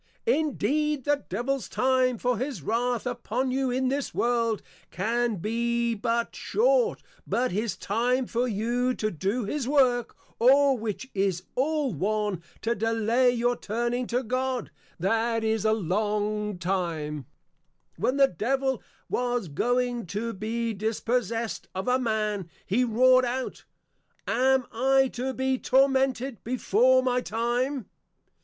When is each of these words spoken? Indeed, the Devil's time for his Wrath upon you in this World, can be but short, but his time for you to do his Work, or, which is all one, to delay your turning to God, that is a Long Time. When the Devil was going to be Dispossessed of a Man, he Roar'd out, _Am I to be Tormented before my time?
Indeed, 0.25 1.03
the 1.05 1.23
Devil's 1.29 1.69
time 1.69 2.17
for 2.17 2.39
his 2.39 2.63
Wrath 2.63 3.05
upon 3.05 3.51
you 3.51 3.69
in 3.69 3.89
this 3.89 4.15
World, 4.15 4.63
can 4.89 5.35
be 5.35 5.93
but 5.93 6.35
short, 6.35 7.03
but 7.27 7.51
his 7.51 7.77
time 7.77 8.25
for 8.25 8.47
you 8.47 8.95
to 8.95 9.11
do 9.11 9.43
his 9.45 9.67
Work, 9.67 10.15
or, 10.39 10.75
which 10.75 11.07
is 11.13 11.43
all 11.53 11.93
one, 11.93 12.41
to 12.63 12.73
delay 12.73 13.29
your 13.29 13.55
turning 13.55 14.07
to 14.07 14.23
God, 14.23 14.71
that 14.99 15.43
is 15.43 15.65
a 15.65 15.71
Long 15.71 16.57
Time. 16.57 17.27
When 17.95 18.17
the 18.17 18.27
Devil 18.27 18.81
was 19.07 19.49
going 19.49 20.07
to 20.07 20.33
be 20.33 20.73
Dispossessed 20.73 21.67
of 21.75 21.87
a 21.87 21.99
Man, 21.99 22.49
he 22.65 22.83
Roar'd 22.83 23.23
out, 23.25 23.65
_Am 24.27 24.65
I 24.71 25.09
to 25.09 25.31
be 25.35 25.59
Tormented 25.59 26.43
before 26.43 27.03
my 27.03 27.21
time? 27.21 27.85